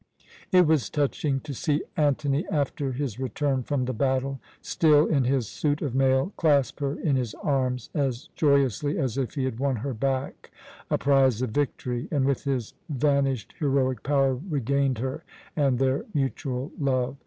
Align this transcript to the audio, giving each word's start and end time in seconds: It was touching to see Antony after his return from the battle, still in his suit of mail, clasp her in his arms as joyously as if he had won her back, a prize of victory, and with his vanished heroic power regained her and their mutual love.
It 0.51 0.65
was 0.65 0.89
touching 0.89 1.41
to 1.41 1.53
see 1.53 1.83
Antony 1.95 2.43
after 2.49 2.91
his 2.91 3.19
return 3.19 3.61
from 3.61 3.85
the 3.85 3.93
battle, 3.93 4.39
still 4.59 5.05
in 5.05 5.25
his 5.25 5.47
suit 5.47 5.83
of 5.83 5.93
mail, 5.93 6.33
clasp 6.37 6.79
her 6.79 6.95
in 6.99 7.15
his 7.17 7.35
arms 7.43 7.91
as 7.93 8.29
joyously 8.35 8.97
as 8.97 9.15
if 9.19 9.35
he 9.35 9.45
had 9.45 9.59
won 9.59 9.75
her 9.75 9.93
back, 9.93 10.49
a 10.89 10.97
prize 10.97 11.43
of 11.43 11.51
victory, 11.51 12.07
and 12.09 12.25
with 12.25 12.45
his 12.45 12.73
vanished 12.89 13.53
heroic 13.59 14.01
power 14.01 14.33
regained 14.49 14.97
her 14.97 15.23
and 15.55 15.77
their 15.77 16.05
mutual 16.15 16.71
love. 16.79 17.15